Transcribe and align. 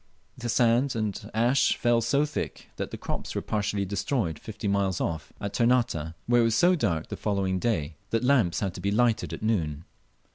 The 0.35 0.49
sand 0.49 0.95
and 0.95 1.29
ashes 1.31 1.75
fell 1.75 2.01
so 2.01 2.25
thick 2.25 2.71
that 2.77 2.89
the 2.89 2.97
crops 2.97 3.35
were 3.35 3.41
partially 3.43 3.85
destroyed 3.85 4.39
fifty 4.39 4.67
miles 4.67 4.99
off, 4.99 5.31
at 5.39 5.53
Ternate, 5.53 6.15
where 6.25 6.41
it 6.41 6.45
was 6.45 6.55
so 6.55 6.73
dark 6.73 7.09
the 7.09 7.15
following 7.15 7.59
day 7.59 7.97
that 8.09 8.23
lamps 8.23 8.61
had 8.61 8.73
to 8.73 8.81
be 8.81 8.89
lighted 8.89 9.31
at 9.31 9.43
noon. 9.43 9.85